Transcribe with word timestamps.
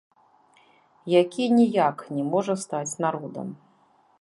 Які 1.21 1.43
ніяк 1.59 1.97
не 2.17 2.23
можа 2.33 2.53
стаць 2.63 2.99
народам. 3.07 3.47